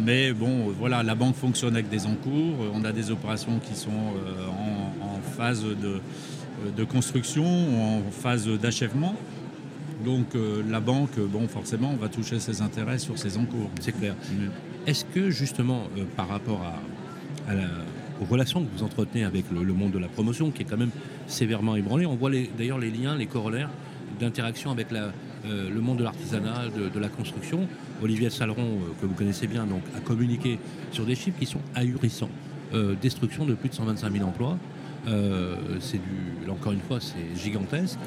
mais 0.06 0.32
bon, 0.32 0.72
voilà, 0.78 1.02
la 1.02 1.16
banque 1.16 1.34
fonctionne 1.34 1.74
avec 1.74 1.88
des 1.88 2.06
encours. 2.06 2.54
On 2.72 2.84
a 2.84 2.92
des 2.92 3.10
opérations 3.10 3.58
qui 3.58 3.74
sont 3.74 4.14
en, 5.02 5.20
phase 5.36 5.64
de, 5.64 6.84
construction, 6.84 7.44
en 7.44 8.02
phase 8.12 8.46
d'achèvement. 8.46 9.16
Donc 10.04 10.28
la 10.70 10.78
banque, 10.78 11.18
bon, 11.18 11.48
forcément, 11.48 11.92
va 11.96 12.08
toucher 12.08 12.38
ses 12.38 12.62
intérêts 12.62 13.00
sur 13.00 13.18
ses 13.18 13.36
encours. 13.36 13.68
C'est 13.80 13.98
clair. 13.98 14.14
Est-ce 14.86 15.04
que 15.04 15.28
justement, 15.30 15.88
par 16.16 16.28
rapport 16.28 16.62
à, 16.62 17.52
aux 18.20 18.24
relations 18.24 18.64
que 18.64 18.70
vous 18.76 18.82
entretenez 18.82 19.24
avec 19.24 19.44
le, 19.50 19.72
monde 19.72 19.92
de 19.92 19.98
la 19.98 20.08
promotion, 20.08 20.50
qui 20.50 20.62
est 20.62 20.64
quand 20.64 20.76
même 20.76 20.92
sévèrement 21.28 21.76
ébranlé, 21.76 22.06
on 22.06 22.16
voit 22.16 22.30
d'ailleurs 22.56 22.78
les 22.78 22.90
liens, 22.90 23.16
les 23.16 23.26
corollaires 23.26 23.70
d'interaction 24.18 24.70
avec 24.70 24.88
euh, 24.92 25.70
le 25.70 25.80
monde 25.80 25.98
de 25.98 26.04
l'artisanat, 26.04 26.64
de, 26.68 26.98
la 26.98 27.08
construction. 27.08 27.68
Olivier 28.02 28.30
Saleron, 28.30 28.62
euh, 28.62 29.00
que 29.00 29.06
vous 29.06 29.14
connaissez 29.14 29.46
bien, 29.46 29.64
donc, 29.66 29.82
a 29.96 30.00
communiqué 30.00 30.58
sur 30.90 31.04
des 31.04 31.14
chiffres 31.14 31.38
qui 31.38 31.46
sont 31.46 31.60
ahurissants. 31.74 32.30
Euh, 32.74 32.94
destruction 33.00 33.44
de 33.44 33.54
plus 33.54 33.68
de 33.68 33.74
125 33.74 34.12
000 34.12 34.28
emplois. 34.28 34.58
c'est 35.80 36.00
encore 36.50 36.72
une 36.72 36.80
fois, 36.80 36.98
c'est 37.00 37.40
gigantesque. 37.40 37.98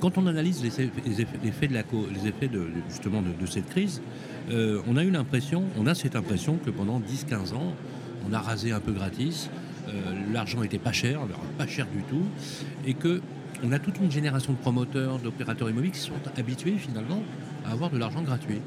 quand 0.00 0.18
on 0.18 0.26
analyse 0.26 0.62
les 0.62 0.80
effets, 0.80 1.68
de, 1.68 1.74
la, 1.74 1.82
les 2.12 2.28
effets 2.28 2.48
de, 2.48 2.66
justement 2.90 3.22
de, 3.22 3.46
cette 3.46 3.68
crise, 3.70 4.02
on 4.50 4.96
a 4.96 5.04
eu 5.04 5.10
l'impression, 5.10 5.64
on 5.78 5.86
a 5.86 5.94
cette 5.94 6.16
impression 6.16 6.58
que 6.62 6.70
pendant 6.70 7.00
10-15 7.00 7.54
ans, 7.54 7.74
on 8.28 8.32
a 8.34 8.40
rasé 8.40 8.72
un 8.72 8.80
peu 8.80 8.92
gratis, 8.92 9.48
l'argent 10.32 10.62
était 10.62 10.78
pas 10.78 10.92
cher, 10.92 11.20
pas 11.58 11.66
cher 11.66 11.86
du 11.86 12.02
tout, 12.02 12.24
et 12.86 12.94
que 12.94 13.20
on 13.64 13.72
a 13.72 13.78
toute 13.78 13.98
une 13.98 14.10
génération 14.10 14.52
de 14.52 14.58
promoteurs, 14.58 15.18
d'opérateurs 15.18 15.70
immobiliers 15.70 15.92
qui 15.92 16.00
sont 16.00 16.12
habitués 16.36 16.76
finalement 16.78 17.22
à 17.64 17.72
avoir 17.72 17.90
de 17.90 17.98
l'argent 17.98 18.22
gratuit. 18.22 18.60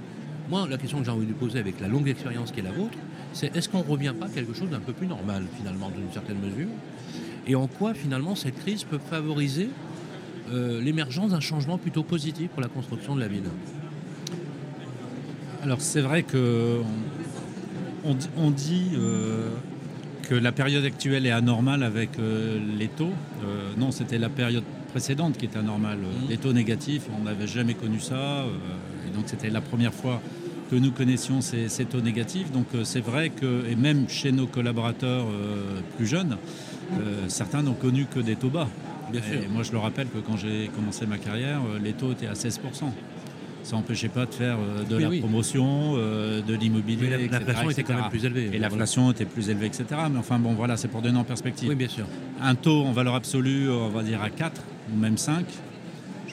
Moi, 0.50 0.68
la 0.70 0.78
question 0.78 1.00
que 1.00 1.06
j'ai 1.06 1.12
envie 1.12 1.26
de 1.26 1.34
poser 1.34 1.60
avec 1.60 1.80
la 1.80 1.88
longue 1.88 2.08
expérience 2.08 2.52
qui 2.52 2.60
est 2.60 2.64
la 2.64 2.72
vôtre, 2.72 2.98
c'est 3.34 3.56
est-ce 3.56 3.68
qu'on 3.68 3.80
ne 3.80 3.90
revient 3.90 4.14
pas 4.18 4.28
à 4.28 4.30
quelque 4.30 4.54
chose 4.54 4.70
d'un 4.70 4.80
peu 4.80 4.94
plus 4.94 5.08
normal 5.08 5.44
finalement, 5.58 5.90
d'une 5.90 6.12
certaine 6.14 6.40
mesure? 6.40 6.70
Et 7.48 7.56
en 7.56 7.68
quoi 7.68 7.94
finalement 7.94 8.36
cette 8.36 8.58
crise 8.60 8.84
peut 8.84 9.00
favoriser 9.00 9.70
euh, 10.52 10.80
l'émergence 10.82 11.32
d'un 11.32 11.40
changement 11.40 11.78
plutôt 11.78 12.04
positif 12.04 12.50
pour 12.52 12.62
la 12.62 12.68
construction 12.68 13.16
de 13.16 13.22
la 13.22 13.28
ville? 13.28 13.44
Alors 15.64 15.82
c'est 15.82 16.02
vrai 16.02 16.24
que 16.24 16.82
on, 18.38 18.52
dit 18.52 18.92
euh, 18.94 19.50
que 20.28 20.36
la 20.36 20.52
période 20.52 20.84
actuelle 20.84 21.26
est 21.26 21.32
anormale 21.32 21.84
avec 21.84 22.20
euh, 22.20 22.60
les 22.78 22.88
taux. 22.88 23.14
non, 23.78 23.92
c'était 23.92 24.18
la 24.18 24.30
période 24.30 24.64
précédente 24.96 25.38
qui 25.38 25.44
était 25.44 25.60
anormale. 25.60 25.98
Mmh. 25.98 26.30
Les 26.30 26.38
taux 26.38 26.54
négatifs, 26.54 27.04
on 27.20 27.26
n'avait 27.26 27.48
jamais 27.48 27.74
connu 27.74 28.00
ça. 28.00 28.16
Euh, 28.16 28.48
et 29.06 29.14
donc 29.14 29.26
c'était 29.26 29.50
la 29.50 29.60
première 29.60 29.94
fois 29.94 30.22
que 30.72 30.78
nous 30.78 30.92
connaissions 30.92 31.42
ces, 31.42 31.68
taux 31.84 32.00
négatifs. 32.00 32.50
Donc 32.54 32.68
euh, 32.74 32.86
c'est 32.86 33.02
vrai 33.02 33.30
que, 33.30 33.66
et 33.70 33.76
même 33.76 34.08
chez 34.08 34.32
nos 34.32 34.48
collaborateurs 34.48 35.26
euh, 35.26 35.82
plus 35.98 36.08
jeunes, 36.08 36.38
certains 37.28 37.62
n'ont 37.64 37.74
connu 37.74 38.06
que 38.06 38.22
des 38.22 38.38
taux 38.38 38.50
bas. 38.50 38.70
Bien 39.12 39.22
et 39.34 39.50
moi 39.50 39.64
je 39.64 39.74
le 39.74 39.80
rappelle 39.80 40.08
que 40.08 40.20
quand 40.20 40.38
j'ai 40.38 40.70
commencé 40.74 41.06
ma 41.06 41.18
carrière, 41.18 41.60
les 41.84 41.92
taux 41.94 42.14
étaient 42.14 42.28
à 42.28 42.34
16% 42.34 42.60
ça 43.66 43.76
n'empêchait 43.76 44.10
pas 44.10 44.26
de 44.26 44.34
faire 44.34 44.58
de 44.90 44.96
la 44.96 45.10
promotion, 45.20 45.96
de 45.96 46.54
l'immobilier. 46.56 47.28
L'inflation 47.28 47.70
était 47.70 47.84
quand 47.84 47.96
même 47.96 48.10
plus 48.10 48.24
élevée. 48.24 48.52
Et 48.54 48.60
l'inflation 48.60 49.12
était 49.12 49.26
plus 49.26 49.50
élevée, 49.50 49.66
etc. 49.66 49.86
Mais 50.12 50.20
enfin, 50.20 50.40
bon, 50.40 50.54
voilà, 50.54 50.78
c'est 50.78 50.88
pour 50.88 51.02
donner 51.02 51.18
en 51.18 51.24
perspective. 51.24 51.70
Oui, 51.70 51.76
bien 51.76 51.88
sûr. 51.88 52.06
Un 52.42 52.56
taux 52.56 52.84
en 52.84 52.92
valeur 52.92 53.16
absolue, 53.16 53.70
on 53.70 53.90
va 53.90 54.04
dire 54.04 54.22
à 54.22 54.30
4, 54.30 54.62
ou 54.94 54.98
même 54.98 55.18
5, 55.18 55.46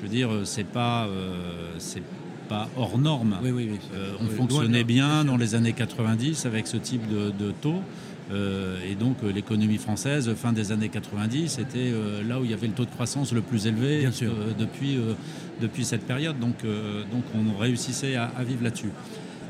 je 0.03 0.09
veux 0.09 0.13
dire, 0.13 0.33
euh, 0.33 0.45
c'est 0.45 0.67
pas, 0.67 1.07
euh, 1.07 1.75
c'est 1.79 2.03
pas 2.49 2.69
hors 2.77 2.99
norme. 2.99 3.39
Oui, 3.41 3.53
oui, 3.53 3.71
euh, 3.95 4.15
on 4.21 4.27
fonctionnait 4.27 4.83
bien 4.83 5.25
dans 5.25 5.37
les 5.37 5.55
années 5.55 5.73
90 5.73 6.45
avec 6.45 6.67
ce 6.67 6.77
type 6.77 7.03
de, 7.09 7.53
taux. 7.63 7.81
Et 8.33 8.95
donc 8.95 9.19
l'économie 9.23 9.79
française, 9.79 10.33
fin 10.35 10.53
des 10.53 10.73
années 10.73 10.89
90, 10.89 11.59
était 11.59 11.93
là 12.27 12.41
où 12.41 12.45
il 12.45 12.51
y 12.51 12.55
avait 12.55 12.67
le 12.67 12.73
taux 12.73 12.85
de 12.85 12.91
croissance 12.91 13.33
le 13.33 13.43
plus 13.43 13.67
élevé 13.67 14.09
depuis, 14.59 14.99
depuis 15.61 15.85
cette 15.85 16.07
période. 16.07 16.39
Donc, 16.39 16.57
donc 17.11 17.25
on 17.35 17.59
réussissait 17.59 18.17
à, 18.17 18.31
vivre 18.47 18.65
là-dessus. 18.65 18.91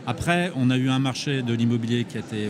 Après, 0.07 0.53
on 0.57 0.71
a 0.71 0.77
eu 0.77 0.89
un 0.89 0.99
marché 0.99 1.43
de 1.43 1.55
l'immobilier 1.55 2.05
qui 2.05 2.17
a 2.17 2.21
été 2.21 2.49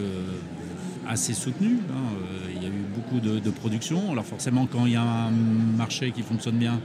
assez 1.06 1.34
soutenu. 1.34 1.78
Hein, 1.90 2.16
il 2.54 2.62
y 2.62 2.66
a 2.66 2.68
eu 2.68 2.84
beaucoup 2.94 3.20
de, 3.20 3.50
production. 3.50 4.12
Alors 4.12 4.24
forcément, 4.24 4.66
quand 4.66 4.86
il 4.86 4.92
y 4.92 4.96
a 4.96 5.02
un 5.02 5.30
marché 5.76 6.12
qui 6.12 6.22
fonctionne 6.22 6.56
bien, 6.56 6.80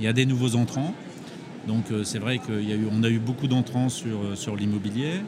il 0.00 0.04
y 0.04 0.08
a 0.08 0.12
des 0.12 0.26
nouveaux 0.26 0.56
entrants. 0.56 0.94
Donc 1.66 1.90
euh, 1.90 2.04
c'est 2.04 2.18
vrai 2.18 2.38
qu'on 2.38 3.02
a, 3.02 3.08
eu 3.08 3.18
beaucoup 3.18 3.48
d'entrants 3.48 3.88
sur, 3.88 4.22
euh, 4.22 4.36
sur 4.36 4.54
l'immobilier. 4.56 5.20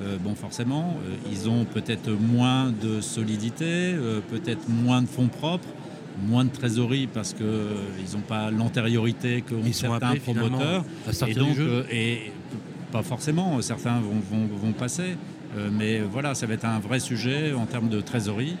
Euh, 0.00 0.16
bon, 0.18 0.34
forcément, 0.34 0.96
ils 1.30 1.48
ont 1.48 1.64
peut-être 1.64 2.10
moins 2.10 2.70
de 2.70 3.00
solidité, 3.00 3.94
peut-être 4.30 4.68
moins 4.68 5.02
de 5.02 5.06
fonds 5.06 5.28
propres, 5.28 5.68
moins 6.26 6.44
de 6.44 6.50
trésorerie 6.50 7.06
parce 7.06 7.34
qu'ils 7.34 8.14
n'ont 8.14 8.22
pas 8.26 8.50
l'antériorité 8.50 9.42
qu'ont 9.42 9.62
certains 9.72 10.16
promoteurs. 10.16 10.84
Et 11.26 11.34
donc, 11.34 11.56
et 11.90 12.32
pas 12.92 13.02
forcément, 13.02 13.60
certains 13.62 14.00
vont, 14.00 14.20
vont, 14.30 14.46
vont 14.56 14.72
passer. 14.72 15.16
mais 15.72 16.00
voilà, 16.00 16.34
ça 16.34 16.46
va 16.46 16.54
être 16.54 16.64
un 16.64 16.78
vrai 16.78 16.98
sujet 17.00 17.52
en 17.52 17.66
termes 17.66 17.88
de 17.88 18.00
trésorerie. 18.00 18.56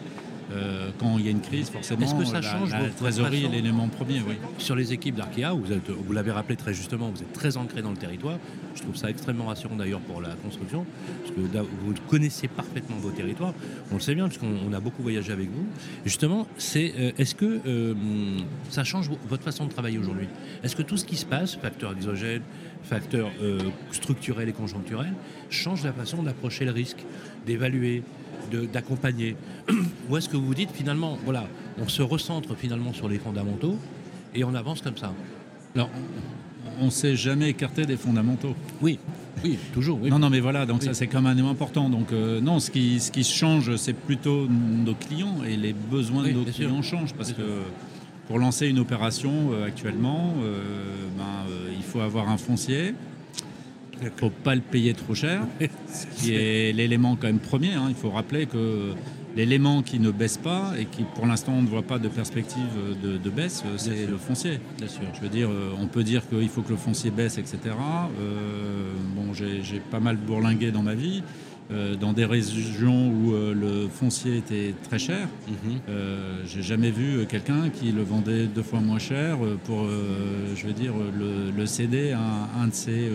Euh, 0.52 0.90
quand 0.98 1.18
il 1.18 1.24
y 1.24 1.28
a 1.28 1.30
une 1.30 1.40
crise, 1.40 1.70
forcément, 1.70 2.02
Est-ce 2.02 2.14
que 2.14 2.24
ça 2.24 2.42
change 2.42 2.72
la, 2.72 2.88
trésorerie 2.88 3.44
est 3.44 3.48
l'élément 3.48 3.88
premier. 3.88 4.20
Oui. 4.26 4.34
Sur 4.58 4.74
les 4.74 4.92
équipes 4.92 5.14
d'Arkea, 5.14 5.52
vous, 5.52 5.64
vous 6.06 6.12
l'avez 6.12 6.32
rappelé 6.32 6.56
très 6.56 6.74
justement, 6.74 7.10
vous 7.10 7.22
êtes 7.22 7.32
très 7.32 7.56
ancré 7.56 7.82
dans 7.82 7.90
le 7.90 7.96
territoire. 7.96 8.38
Je 8.74 8.82
trouve 8.82 8.96
ça 8.96 9.10
extrêmement 9.10 9.46
rassurant 9.46 9.76
d'ailleurs 9.76 10.00
pour 10.00 10.20
la 10.20 10.30
construction, 10.30 10.84
parce 11.22 11.34
que 11.34 11.40
vous 11.40 11.94
connaissez 12.08 12.48
parfaitement 12.48 12.96
vos 12.96 13.10
territoires. 13.10 13.54
On 13.90 13.94
le 13.94 14.00
sait 14.00 14.14
bien, 14.14 14.28
puisqu'on 14.28 14.72
a 14.72 14.80
beaucoup 14.80 15.02
voyagé 15.02 15.32
avec 15.32 15.50
vous. 15.50 15.66
justement, 16.04 16.46
c'est 16.56 16.94
euh, 16.98 17.12
est-ce 17.18 17.34
que 17.34 17.60
euh, 17.66 17.94
ça 18.70 18.84
change 18.84 19.10
votre 19.28 19.42
façon 19.42 19.66
de 19.66 19.70
travailler 19.70 19.98
aujourd'hui? 19.98 20.28
Est-ce 20.62 20.76
que 20.76 20.82
tout 20.82 20.96
ce 20.96 21.04
qui 21.04 21.16
se 21.16 21.26
passe, 21.26 21.54
facteurs 21.56 21.92
exogènes, 21.92 22.42
facteurs 22.82 23.30
structurels 23.92 24.48
et 24.48 24.52
conjoncturels, 24.52 25.12
change 25.50 25.84
la 25.84 25.92
façon 25.92 26.22
d'approcher 26.22 26.64
le 26.64 26.70
risque, 26.70 27.04
d'évaluer, 27.46 28.02
d'accompagner 28.72 29.36
Ou 30.10 30.16
est-ce 30.16 30.28
que 30.28 30.36
vous 30.36 30.54
dites 30.54 30.70
finalement, 30.72 31.16
voilà, 31.24 31.46
on 31.78 31.86
se 31.86 32.02
recentre 32.02 32.56
finalement 32.56 32.92
sur 32.92 33.08
les 33.08 33.18
fondamentaux 33.18 33.76
et 34.34 34.42
on 34.42 34.54
avance 34.54 34.82
comme 34.82 34.96
ça 34.96 35.12
Alors, 35.76 35.88
on 36.80 36.86
ne 36.86 36.90
s'est 36.90 37.14
jamais 37.14 37.50
écarté 37.50 37.86
des 37.86 37.96
fondamentaux. 37.96 38.56
Oui, 38.82 38.98
oui, 39.44 39.56
toujours. 39.72 40.00
Non, 40.00 40.18
non, 40.18 40.28
mais 40.28 40.40
voilà, 40.40 40.66
donc 40.66 40.82
ça 40.82 40.94
c'est 40.94 41.06
quand 41.06 41.22
même 41.22 41.38
important. 41.46 41.88
Donc 41.88 42.12
euh, 42.12 42.40
non, 42.40 42.58
ce 42.58 42.72
qui, 42.72 42.98
ce 42.98 43.12
qui 43.12 43.22
change, 43.22 43.76
c'est 43.76 43.92
plutôt 43.92 44.48
nos 44.48 44.94
clients 44.94 45.44
et 45.48 45.56
les 45.56 45.72
besoins 45.72 46.24
de 46.24 46.32
nos 46.32 46.44
clients 46.44 46.82
changent 46.82 47.14
parce 47.14 47.32
que 47.32 47.42
pour 48.26 48.40
lancer 48.40 48.66
une 48.66 48.80
opération 48.80 49.52
euh, 49.52 49.66
actuellement, 49.66 50.34
euh, 50.42 50.60
ben, 51.16 51.52
il 51.76 51.84
faut 51.84 52.00
avoir 52.00 52.28
un 52.28 52.36
foncier, 52.36 52.94
il 54.00 54.06
ne 54.06 54.10
faut 54.16 54.30
pas 54.30 54.56
le 54.56 54.60
payer 54.60 54.92
trop 54.94 55.14
cher, 55.14 55.42
ce 55.60 56.06
qui 56.16 56.34
est 56.34 56.72
l'élément 56.72 57.14
quand 57.14 57.28
même 57.28 57.38
premier. 57.38 57.74
Hein. 57.74 57.86
Il 57.88 57.94
faut 57.94 58.10
rappeler 58.10 58.46
que 58.46 58.94
l'élément 59.36 59.82
qui 59.82 59.98
ne 59.98 60.10
baisse 60.10 60.38
pas 60.38 60.72
et 60.78 60.86
qui 60.86 61.04
pour 61.14 61.26
l'instant 61.26 61.52
on 61.52 61.62
ne 61.62 61.68
voit 61.68 61.82
pas 61.82 61.98
de 61.98 62.08
perspective 62.08 62.60
de, 63.02 63.30
baisse, 63.30 63.62
c'est 63.76 64.06
le 64.06 64.16
foncier. 64.16 64.60
Bien 64.78 64.88
sûr. 64.88 65.02
Je 65.14 65.20
veux 65.20 65.28
dire, 65.28 65.48
euh, 65.50 65.72
on 65.78 65.86
peut 65.86 66.02
dire 66.02 66.28
qu'il 66.28 66.48
faut 66.48 66.62
que 66.62 66.70
le 66.70 66.76
foncier 66.76 67.10
baisse, 67.10 67.38
etc. 67.38 67.58
Euh, 67.66 68.92
bon, 69.14 69.32
j'ai 69.32 69.80
pas 69.90 70.00
mal 70.00 70.16
bourlingué 70.16 70.70
dans 70.70 70.82
ma 70.82 70.94
vie. 70.94 71.22
Euh, 71.72 71.94
dans 71.94 72.12
des 72.12 72.24
régions 72.24 73.10
où 73.10 73.32
le 73.32 73.86
foncier 73.88 74.38
était 74.38 74.74
très 74.88 74.98
cher. 74.98 75.28
Mhm. 75.48 75.78
J'ai 76.44 76.62
jamais 76.62 76.90
vu 76.90 77.26
quelqu'un 77.28 77.68
qui 77.70 77.92
le 77.92 78.02
vendait 78.02 78.46
deux 78.46 78.64
fois 78.64 78.80
moins 78.80 78.98
cher 78.98 79.38
pour, 79.64 79.86
je 80.56 80.66
veux 80.66 80.72
dire, 80.72 80.94
le, 81.56 81.66
céder 81.66 82.10
à 82.10 82.60
un 82.60 82.66
de 82.66 82.74
ses 82.74 83.08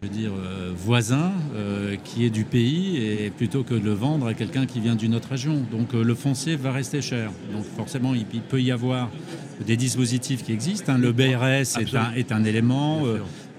je 0.00 0.06
veux 0.06 0.14
dire, 0.14 0.30
euh, 0.32 0.72
voisin 0.76 1.32
euh, 1.56 1.96
qui 2.04 2.24
est 2.24 2.30
du 2.30 2.44
pays 2.44 2.98
et 2.98 3.30
plutôt 3.30 3.64
que 3.64 3.74
de 3.74 3.84
le 3.84 3.92
vendre 3.92 4.28
à 4.28 4.34
quelqu'un 4.34 4.64
qui 4.64 4.78
vient 4.78 4.94
d'une 4.94 5.14
autre 5.14 5.30
région. 5.30 5.64
Donc 5.72 5.92
euh, 5.92 6.04
le 6.04 6.14
foncier 6.14 6.54
va 6.54 6.70
rester 6.70 7.02
cher. 7.02 7.32
Donc 7.52 7.64
forcément, 7.64 8.14
il, 8.14 8.24
peut 8.24 8.62
y 8.62 8.70
avoir 8.70 9.10
des 9.66 9.76
dispositifs 9.76 10.44
qui 10.44 10.52
existent. 10.52 10.92
Hein. 10.92 10.98
Le 10.98 11.12
BRS 11.12 11.80
est 11.80 11.96
un, 11.96 12.12
est 12.12 12.30
un, 12.30 12.44
élément. 12.44 13.02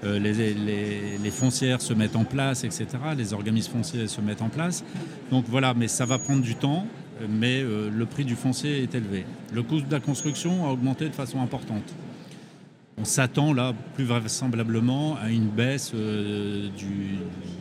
Les, 0.02 0.32
les, 0.32 1.30
foncières 1.30 1.82
se 1.82 1.92
mettent 1.92 2.16
en 2.16 2.24
place, 2.24 2.64
etc. 2.64 2.86
Les 3.18 3.34
organismes 3.34 3.72
fonciers 3.72 4.08
se 4.08 4.22
mettent 4.22 4.40
en 4.40 4.48
place. 4.48 4.82
Donc 5.30 5.44
voilà, 5.46 5.74
mais 5.74 5.88
ça 5.88 6.06
va 6.06 6.18
prendre 6.18 6.40
du 6.40 6.54
temps, 6.54 6.86
mais 7.28 7.62
le 7.62 8.06
prix 8.06 8.24
du 8.24 8.34
foncier 8.34 8.82
est 8.82 8.94
élevé. 8.94 9.26
Le 9.52 9.62
coût 9.62 9.82
de 9.82 9.92
la 9.92 10.00
construction 10.00 10.66
a 10.66 10.70
augmenté 10.70 11.06
de 11.06 11.14
façon 11.14 11.42
importante 11.42 11.94
on 12.98 13.04
s'attend 13.04 13.52
là 13.52 13.72
plus 13.94 14.04
vraisemblablement 14.04 15.16
à 15.22 15.30
une 15.30 15.48
baisse 15.48 15.92
euh, 15.94 16.68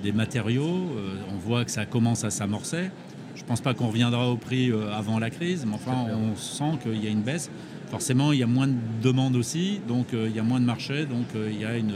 des 0.03 0.11
matériaux. 0.11 0.63
Euh, 0.97 1.15
on 1.33 1.37
voit 1.37 1.65
que 1.65 1.71
ça 1.71 1.85
commence 1.85 2.23
à 2.23 2.29
s'amorcer. 2.29 2.89
Je 3.35 3.43
ne 3.43 3.47
pense 3.47 3.61
pas 3.61 3.73
qu'on 3.73 3.87
reviendra 3.87 4.29
au 4.29 4.35
prix 4.35 4.69
euh, 4.69 4.91
avant 4.91 5.17
la 5.17 5.29
crise, 5.29 5.65
mais 5.65 5.75
enfin 5.75 6.07
on 6.13 6.35
sent 6.35 6.79
qu'il 6.83 7.03
y 7.03 7.07
a 7.07 7.09
une 7.09 7.21
baisse. 7.21 7.49
Forcément, 7.89 8.33
il 8.33 8.39
y 8.39 8.43
a 8.43 8.47
moins 8.47 8.67
de 8.67 8.75
demandes 9.01 9.35
aussi, 9.35 9.81
donc 9.87 10.07
il 10.13 10.35
y 10.35 10.37
a 10.37 10.43
moins 10.43 10.59
de 10.59 10.65
marché, 10.65 11.07
donc 11.07 11.25
il 11.33 11.59
y 11.59 11.65
a 11.65 11.75
une 11.75 11.95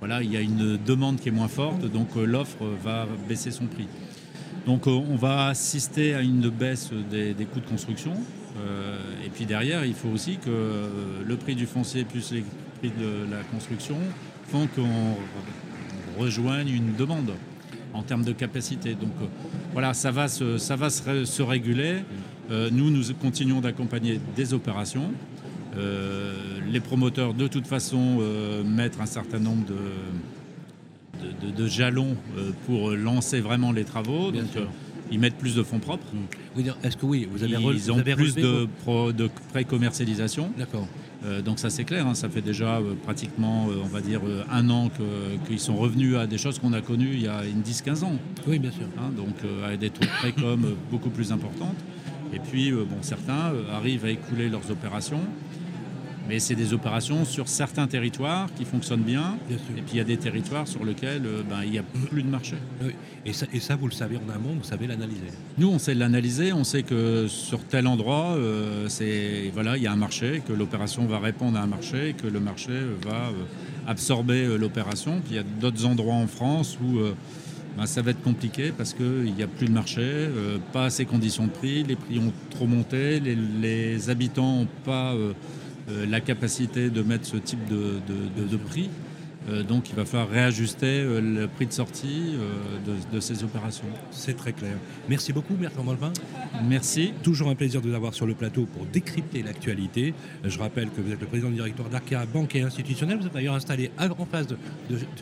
voilà, 0.00 0.20
il 0.20 0.32
y 0.32 0.36
a 0.36 0.40
une 0.40 0.76
demande 0.84 1.20
qui 1.20 1.28
est 1.28 1.32
moins 1.32 1.46
forte, 1.46 1.84
donc 1.84 2.08
l'offre 2.16 2.64
va 2.82 3.06
baisser 3.28 3.52
son 3.52 3.66
prix. 3.66 3.86
Donc 4.66 4.88
on 4.88 5.14
va 5.14 5.46
assister 5.46 6.14
à 6.14 6.22
une 6.22 6.48
baisse 6.48 6.90
des, 7.08 7.34
des 7.34 7.44
coûts 7.44 7.60
de 7.60 7.68
construction. 7.68 8.14
Et 9.24 9.28
puis 9.30 9.46
derrière, 9.46 9.84
il 9.84 9.94
faut 9.94 10.08
aussi 10.08 10.36
que 10.36 10.88
le 11.24 11.36
prix 11.36 11.54
du 11.54 11.66
foncier 11.66 12.04
plus 12.04 12.32
les 12.32 12.44
l'esprit 12.82 13.00
de 13.00 13.30
la 13.30 13.42
construction, 13.44 13.96
font 14.48 14.66
qu'on 14.66 16.20
rejoigne 16.20 16.68
une 16.68 16.94
demande 16.94 17.32
en 17.94 18.02
termes 18.02 18.24
de 18.24 18.32
capacité. 18.32 18.94
Donc 18.94 19.12
euh, 19.20 19.26
voilà, 19.72 19.94
ça 19.94 20.10
va 20.10 20.28
se, 20.28 20.58
ça 20.58 20.76
va 20.76 20.90
se, 20.90 21.42
réguler. 21.42 21.96
Euh, 22.50 22.70
nous, 22.72 22.90
nous 22.90 23.14
continuons 23.20 23.60
d'accompagner 23.60 24.20
des 24.36 24.54
opérations. 24.54 25.12
Euh, 25.76 26.34
les 26.70 26.80
promoteurs, 26.80 27.34
de 27.34 27.46
toute 27.46 27.66
façon, 27.66 28.20
mettent 28.64 29.00
un 29.00 29.06
certain 29.06 29.38
nombre 29.38 29.64
de, 29.66 31.50
de, 31.50 31.66
jalons 31.66 32.16
pour 32.66 32.90
lancer 32.90 33.40
vraiment 33.40 33.72
les 33.72 33.84
travaux. 33.84 34.30
donc, 34.30 34.48
ils 35.12 35.20
mettent 35.20 35.36
plus 35.36 35.54
de 35.54 35.62
fonds 35.62 35.78
propres. 35.78 36.06
Est-ce 36.82 36.96
que 36.96 37.06
oui, 37.06 37.28
vous 37.30 37.44
avez 37.44 37.52
Ils 37.52 37.92
ont 37.92 38.02
plus 38.02 38.34
de, 38.34 38.66
de 39.12 39.30
pré-commercialisation. 39.50 40.50
D'accord. 40.58 40.88
Euh, 41.24 41.40
donc 41.40 41.60
ça 41.60 41.70
c'est 41.70 41.84
clair, 41.84 42.06
hein. 42.06 42.14
ça 42.14 42.28
fait 42.28 42.40
déjà 42.40 42.78
euh, 42.78 42.94
pratiquement, 43.00 43.68
euh, 43.68 43.76
on 43.84 43.86
va 43.86 44.00
dire, 44.00 44.22
un 44.50 44.68
an 44.70 44.90
qu'ils 45.46 45.60
sont 45.60 45.76
revenus 45.76 46.16
à 46.16 46.26
des 46.26 46.38
choses 46.38 46.58
qu'on 46.58 46.72
a 46.72 46.80
connues 46.80 47.12
il 47.12 47.22
y 47.22 47.28
a 47.28 47.44
une 47.44 47.62
10-15 47.62 48.04
ans. 48.04 48.18
Oui, 48.48 48.58
bien 48.58 48.72
sûr. 48.72 48.86
Hein. 48.98 49.12
donc 49.16 49.36
à 49.64 49.76
des 49.76 49.90
taux 49.90 50.00
de 50.04 50.18
précom 50.18 50.60
beaucoup 50.90 51.10
plus 51.10 51.30
importantes. 51.32 51.76
Et 52.34 52.38
puis, 52.38 52.72
bon, 52.72 52.96
certains 53.02 53.52
arrivent 53.72 54.06
à 54.06 54.10
écouler 54.10 54.48
leurs 54.48 54.70
opérations 54.70 55.20
mais 56.28 56.38
c'est 56.38 56.54
des 56.54 56.72
opérations 56.72 57.24
sur 57.24 57.48
certains 57.48 57.86
territoires 57.86 58.48
qui 58.54 58.64
fonctionnent 58.64 59.02
bien. 59.02 59.36
et 59.50 59.82
puis 59.82 59.92
il 59.94 59.96
y 59.96 60.00
a 60.00 60.04
des 60.04 60.16
territoires 60.16 60.68
sur 60.68 60.84
lesquels 60.84 61.26
euh, 61.26 61.42
ben, 61.48 61.62
il 61.64 61.70
n'y 61.70 61.78
a 61.78 61.82
plus 61.82 62.22
de 62.22 62.28
marché. 62.28 62.56
Et, 63.24 63.32
ça, 63.32 63.46
et, 63.52 63.60
ça, 63.60 63.76
vous 63.76 63.86
le 63.86 63.92
savez 63.92 64.16
en 64.16 64.32
amont, 64.32 64.54
vous 64.56 64.64
savez 64.64 64.86
l'analyser 64.86 65.26
Nous, 65.58 65.68
on 65.68 65.78
sait 65.78 65.94
l'analyser. 65.94 66.52
On 66.52 66.64
sait 66.64 66.82
que 66.82 67.26
sur 67.28 67.64
tel 67.64 67.86
endroit, 67.86 68.34
euh, 68.36 68.88
voilà, 69.52 69.76
il 69.76 69.82
y 69.82 69.86
a 69.86 69.92
un 69.92 69.96
marché, 69.96 70.42
que 70.46 70.52
l'opération 70.52 71.06
va 71.06 71.18
répondre 71.18 71.58
à 71.58 71.62
un 71.62 71.66
marché, 71.66 72.14
que 72.20 72.26
le 72.26 72.40
marché 72.40 72.72
va 73.06 73.28
euh, 73.28 73.44
absorber 73.86 74.58
l'opération. 74.58 75.20
Puis 75.24 75.34
il 75.34 75.36
y 75.36 75.40
a 75.40 75.44
d'autres 75.60 75.86
endroits 75.86 76.14
en 76.14 76.26
France 76.26 76.78
où 76.82 76.98
ben, 77.76 77.86
ça 77.86 78.02
va 78.02 78.10
être 78.10 78.22
compliqué 78.22 78.72
parce 78.76 78.92
qu'il 78.92 79.34
n'y 79.34 79.42
a 79.42 79.46
plus 79.46 79.66
de 79.66 79.72
marché, 79.72 80.28
pas 80.72 80.84
assez 80.84 81.04
conditions 81.04 81.46
de 81.46 81.50
prix, 81.50 81.82
les 81.82 81.96
prix 81.96 82.18
ont 82.18 82.32
trop 82.50 82.66
monté, 82.66 83.18
les, 83.18 83.34
les 83.34 84.10
habitants 84.10 84.60
n'ont 84.60 84.68
pas 84.84 85.14
euh, 85.14 85.32
la 85.88 86.20
capacité 86.20 86.90
de 86.90 87.02
mettre 87.02 87.26
ce 87.26 87.36
type 87.36 87.66
de, 87.68 88.56
prix. 88.56 88.88
Euh, 89.48 89.62
donc 89.62 89.90
il 89.90 89.96
va 89.96 90.04
falloir 90.04 90.28
réajuster 90.28 91.00
euh, 91.00 91.20
le 91.20 91.48
prix 91.48 91.66
de 91.66 91.72
sortie 91.72 92.34
de, 93.12 93.20
ces 93.20 93.44
opérations. 93.44 93.86
C'est 94.10 94.36
très 94.36 94.52
clair. 94.52 94.74
Merci 95.08 95.32
beaucoup, 95.32 95.54
Bertrand 95.54 95.84
Molvin. 95.84 96.12
Merci. 96.68 97.12
Toujours 97.22 97.48
un 97.48 97.54
plaisir 97.54 97.80
de 97.80 97.88
vous 97.88 97.94
avoir 97.94 98.14
sur 98.14 98.26
le 98.26 98.34
plateau 98.34 98.66
pour 98.66 98.86
décrypter 98.86 99.42
l'actualité. 99.42 100.14
Je 100.44 100.58
rappelle 100.58 100.90
que 100.90 101.00
vous 101.00 101.12
êtes 101.12 101.20
le 101.20 101.26
président 101.26 101.48
du 101.48 101.56
directoire 101.56 101.88
d'Arkea 101.88 102.26
Banque 102.32 102.56
et 102.56 102.62
Institutionnelle. 102.62 103.18
Vous 103.18 103.26
êtes 103.26 103.32
d'ailleurs 103.32 103.54
installé 103.54 103.90
en 103.98 104.26
face 104.26 104.46
de, 104.46 104.56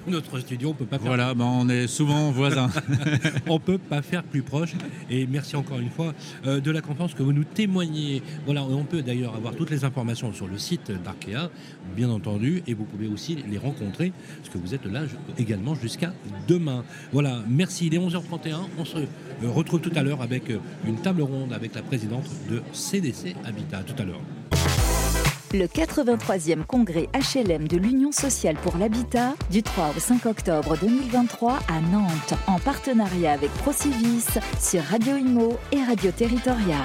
notre 0.06 0.38
studio. 0.38 0.70
On 0.70 0.74
peut 0.74 0.84
pas 0.86 0.98
faire... 0.98 1.08
Voilà, 1.08 1.34
ben, 1.34 1.44
on 1.44 1.68
est 1.68 1.86
souvent 1.86 2.30
voisins. 2.30 2.70
on 3.48 3.58
peut 3.58 3.78
pas 3.78 4.02
faire 4.02 4.22
plus 4.22 4.42
proche. 4.42 4.74
Et 5.10 5.26
merci 5.26 5.56
encore 5.56 5.78
une 5.78 5.90
fois 5.90 6.14
de 6.44 6.70
la 6.70 6.80
confiance 6.80 7.14
que 7.14 7.22
vous 7.22 7.32
nous 7.32 7.44
témoignez. 7.44 8.22
Voilà, 8.44 8.64
on 8.64 8.84
peut 8.84 9.02
d'ailleurs 9.02 9.34
avoir 9.34 9.54
toutes 9.54 9.70
les 9.70 9.84
informations 9.84 10.32
sur 10.32 10.46
le 10.46 10.58
site 10.58 10.90
d'Arkea, 11.04 11.50
bien 11.96 12.10
entendu, 12.10 12.62
et 12.66 12.74
vous 12.74 12.84
pouvez 12.84 13.08
aussi 13.08 13.36
les 13.48 13.58
rencontrer, 13.58 14.09
parce 14.38 14.48
que 14.48 14.58
vous 14.58 14.74
êtes 14.74 14.84
là 14.86 15.02
également 15.38 15.74
jusqu'à 15.74 16.12
demain. 16.48 16.84
Voilà, 17.12 17.42
merci. 17.48 17.86
Il 17.86 17.94
est 17.94 17.98
11h31. 17.98 18.56
On 18.78 18.84
se 18.84 18.98
retrouve 19.42 19.80
tout 19.80 19.92
à 19.94 20.02
l'heure 20.02 20.22
avec 20.22 20.44
une 20.86 20.96
table 20.96 21.22
ronde 21.22 21.52
avec 21.52 21.74
la 21.74 21.82
présidente 21.82 22.28
de 22.50 22.62
CDC 22.72 23.34
Habitat. 23.44 23.82
Tout 23.82 24.00
à 24.02 24.04
l'heure. 24.04 24.20
Le 25.52 25.64
83e 25.64 26.64
congrès 26.64 27.08
HLM 27.12 27.66
de 27.66 27.76
l'Union 27.76 28.12
sociale 28.12 28.54
pour 28.62 28.76
l'habitat 28.76 29.34
du 29.50 29.64
3 29.64 29.94
au 29.96 29.98
5 29.98 30.26
octobre 30.26 30.76
2023 30.80 31.54
à 31.54 31.80
Nantes 31.90 32.34
en 32.46 32.60
partenariat 32.60 33.32
avec 33.32 33.50
Procivis 33.54 34.38
sur 34.60 34.82
Radio 34.84 35.16
Imo 35.16 35.58
et 35.72 35.82
Radio 35.82 36.12
Territoria. 36.12 36.76